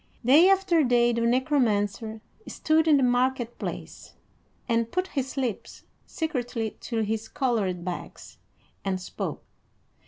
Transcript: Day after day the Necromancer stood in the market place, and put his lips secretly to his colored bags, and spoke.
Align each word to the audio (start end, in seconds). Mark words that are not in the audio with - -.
Day 0.25 0.49
after 0.49 0.83
day 0.83 1.13
the 1.13 1.21
Necromancer 1.21 2.21
stood 2.47 2.87
in 2.87 2.97
the 2.97 3.03
market 3.03 3.59
place, 3.59 4.15
and 4.67 4.91
put 4.91 5.09
his 5.09 5.37
lips 5.37 5.83
secretly 6.07 6.71
to 6.81 7.01
his 7.01 7.27
colored 7.27 7.85
bags, 7.85 8.39
and 8.83 8.99
spoke. 8.99 9.43